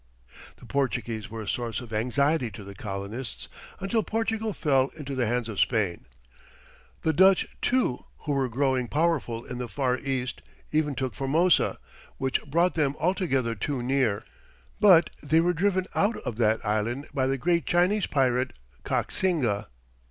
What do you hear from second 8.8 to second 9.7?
powerful in the